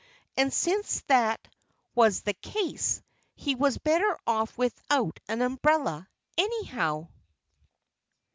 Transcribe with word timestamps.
And 0.35 0.51
since 0.51 1.01
that 1.01 1.47
was 1.93 2.21
the 2.21 2.33
case, 2.33 3.03
he 3.35 3.53
was 3.53 3.77
better 3.77 4.17
off 4.25 4.57
without 4.57 5.19
an 5.27 5.43
umbrella, 5.43 6.09
anyhow. 6.39 7.07